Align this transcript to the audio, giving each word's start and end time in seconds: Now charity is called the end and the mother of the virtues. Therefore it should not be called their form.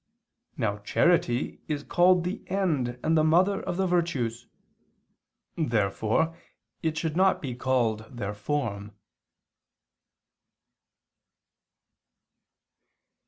Now 0.57 0.79
charity 0.79 1.61
is 1.67 1.83
called 1.83 2.23
the 2.23 2.41
end 2.49 2.97
and 3.03 3.15
the 3.15 3.23
mother 3.23 3.61
of 3.61 3.77
the 3.77 3.85
virtues. 3.85 4.47
Therefore 5.55 6.35
it 6.81 6.97
should 6.97 7.15
not 7.15 7.39
be 7.39 7.53
called 7.53 8.07
their 8.09 8.33
form. 8.33 8.95